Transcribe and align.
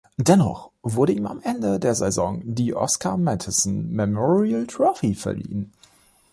Dennoch 0.17 0.71
wurde 0.81 1.13
ihm 1.13 1.27
am 1.27 1.41
Ende 1.43 1.79
der 1.79 1.93
Saison 1.93 2.41
die 2.43 2.73
Oscar 2.73 3.17
Mathisen 3.17 3.91
Memorial 3.91 4.65
Trophy 4.65 5.13
verliehen. 5.13 5.73